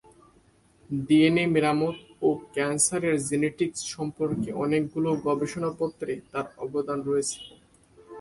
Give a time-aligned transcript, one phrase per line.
[0.89, 1.97] DNA মেরামত
[2.21, 7.39] ও ক্যান্সারের জেনেটিক্স সম্পর্কে অনেকগুলি গবেষণাপত্রে তাঁর অবদান রয়েছে।